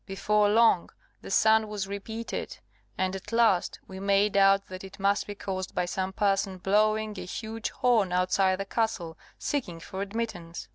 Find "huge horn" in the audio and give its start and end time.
7.25-8.11